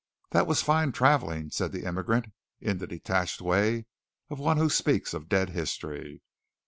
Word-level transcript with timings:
"That 0.31 0.47
was 0.47 0.63
fine 0.63 0.93
travelling," 0.93 1.51
said 1.51 1.71
the 1.71 1.83
immigrant 1.85 2.33
in 2.59 2.79
the 2.79 2.87
detached 2.87 3.39
way 3.39 3.85
of 4.31 4.39
one 4.39 4.57
who 4.57 4.67
speaks 4.71 5.13
of 5.13 5.29
dead 5.29 5.49
history. 5.51 6.23